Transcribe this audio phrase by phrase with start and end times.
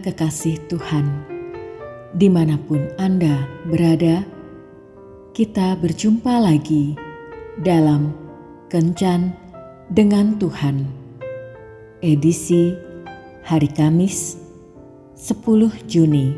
[0.00, 1.06] kekasih Tuhan,
[2.16, 4.24] di mana pun Anda berada,
[5.36, 6.96] kita berjumpa lagi
[7.60, 8.16] dalam
[8.72, 9.36] Kencan
[9.92, 10.88] dengan Tuhan,
[12.00, 12.72] edisi
[13.44, 14.40] hari Kamis
[15.14, 16.32] 10 Juni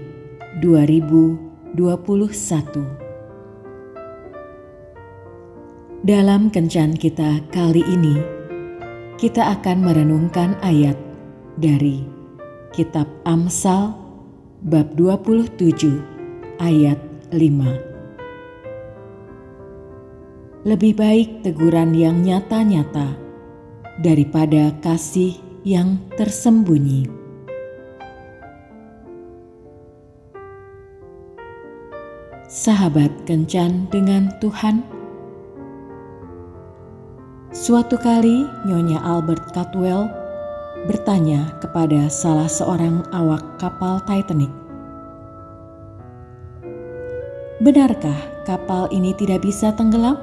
[0.58, 1.78] 2021.
[6.02, 8.18] Dalam Kencan kita kali ini,
[9.22, 10.98] kita akan merenungkan ayat
[11.54, 12.21] dari
[12.72, 13.92] Kitab Amsal
[14.64, 16.00] bab 27
[16.56, 16.96] ayat
[17.28, 17.36] 5.
[20.64, 23.12] Lebih baik teguran yang nyata-nyata
[24.00, 25.36] daripada kasih
[25.68, 27.12] yang tersembunyi.
[32.48, 34.80] Sahabat kencan dengan Tuhan.
[37.52, 40.21] Suatu kali Nyonya Albert Catwell
[40.86, 44.50] bertanya kepada salah seorang awak kapal Titanic.
[47.62, 50.18] Benarkah kapal ini tidak bisa tenggelam?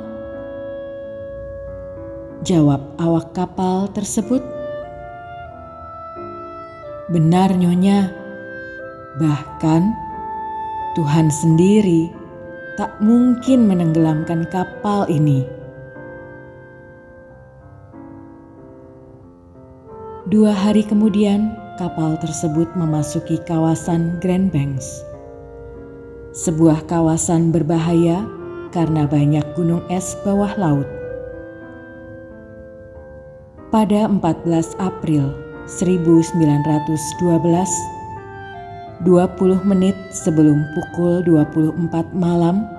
[2.43, 4.43] Jawab awak kapal tersebut.
[7.07, 8.11] Benar nyonya,
[9.19, 9.95] bahkan
[10.99, 12.11] Tuhan sendiri
[12.75, 15.58] tak mungkin menenggelamkan kapal ini.
[20.29, 25.01] Dua hari kemudian, kapal tersebut memasuki kawasan Grand Banks.
[26.37, 28.29] Sebuah kawasan berbahaya
[28.69, 30.85] karena banyak gunung es bawah laut.
[33.73, 35.33] Pada 14 April
[35.65, 36.77] 1912,
[39.01, 39.09] 20
[39.65, 42.69] menit sebelum pukul 24 malam,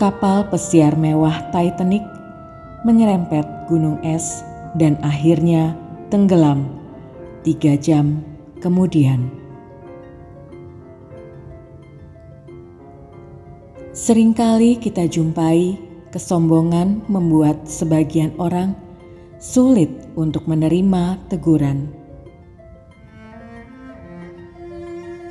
[0.00, 2.08] kapal pesiar mewah Titanic
[2.88, 4.40] menyerempet gunung es
[4.80, 5.76] dan akhirnya
[6.12, 6.68] tenggelam
[7.40, 8.20] tiga jam
[8.60, 9.32] kemudian.
[13.96, 15.80] Seringkali kita jumpai
[16.12, 18.76] kesombongan membuat sebagian orang
[19.40, 21.88] sulit untuk menerima teguran.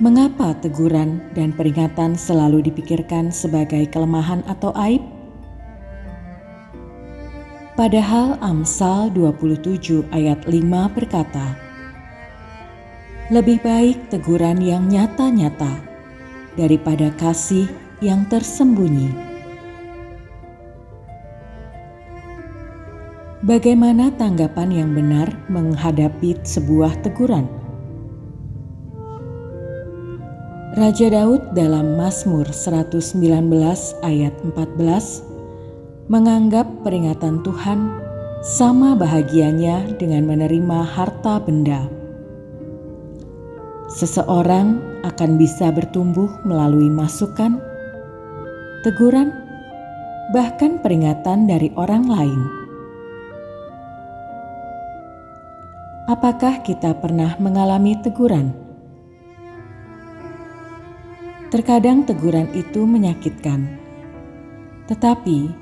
[0.02, 5.21] Mengapa teguran dan peringatan selalu dipikirkan sebagai kelemahan atau aib?
[7.82, 10.54] Padahal Amsal 27 ayat 5
[10.94, 11.58] berkata,
[13.34, 15.82] Lebih baik teguran yang nyata-nyata
[16.54, 17.66] daripada kasih
[17.98, 19.10] yang tersembunyi.
[23.42, 27.50] Bagaimana tanggapan yang benar menghadapi sebuah teguran?
[30.78, 33.18] Raja Daud dalam Mazmur 119
[34.06, 35.31] ayat 14
[36.10, 38.02] menganggap peringatan Tuhan
[38.42, 41.86] sama bahagianya dengan menerima harta benda.
[43.92, 47.62] Seseorang akan bisa bertumbuh melalui masukan,
[48.82, 49.30] teguran,
[50.34, 52.42] bahkan peringatan dari orang lain.
[56.10, 58.58] Apakah kita pernah mengalami teguran?
[61.52, 63.76] Terkadang teguran itu menyakitkan,
[64.88, 65.61] tetapi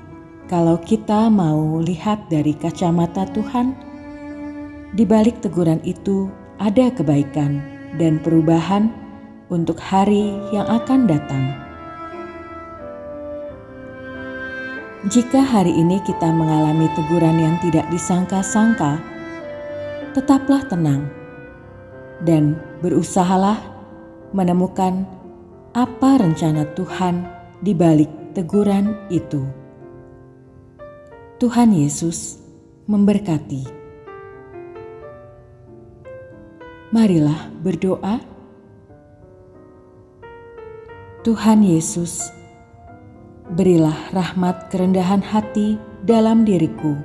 [0.50, 3.70] kalau kita mau lihat dari kacamata Tuhan,
[4.98, 6.26] di balik teguran itu
[6.58, 7.62] ada kebaikan
[8.02, 8.90] dan perubahan
[9.46, 11.54] untuk hari yang akan datang.
[15.06, 18.98] Jika hari ini kita mengalami teguran yang tidak disangka-sangka,
[20.18, 21.06] tetaplah tenang
[22.26, 23.62] dan berusahalah
[24.34, 25.06] menemukan
[25.78, 27.22] apa rencana Tuhan
[27.62, 29.59] di balik teguran itu.
[31.40, 32.36] Tuhan Yesus
[32.84, 33.64] memberkati.
[36.92, 38.20] Marilah berdoa.
[41.24, 42.28] Tuhan Yesus,
[43.56, 47.00] berilah rahmat kerendahan hati dalam diriku,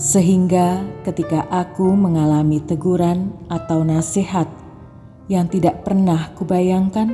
[0.00, 4.48] sehingga ketika aku mengalami teguran atau nasihat
[5.28, 7.12] yang tidak pernah kubayangkan,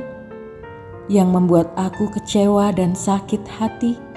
[1.11, 4.10] yang membuat aku kecewa dan sakit hati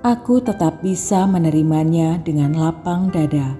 [0.00, 3.52] aku tetap bisa menerimanya dengan lapang dada.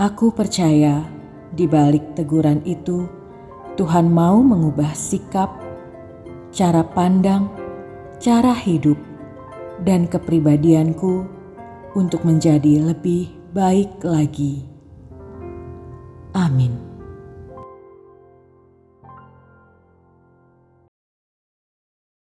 [0.00, 1.04] Aku percaya
[1.52, 3.04] di balik teguran itu,
[3.76, 5.60] Tuhan mau mengubah sikap,
[6.50, 7.52] cara pandang,
[8.16, 8.96] cara hidup,
[9.84, 11.28] dan kepribadianku
[11.94, 14.66] untuk menjadi lebih baik lagi.
[16.34, 16.93] Amin.